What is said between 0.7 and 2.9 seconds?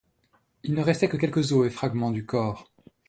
ne restait que quelques os et fragments du corps.